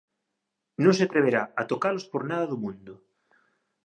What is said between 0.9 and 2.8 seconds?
se atreverá a tocalos por nada do